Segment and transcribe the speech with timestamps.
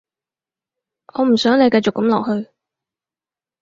[1.13, 2.49] 我唔想你繼續噉落去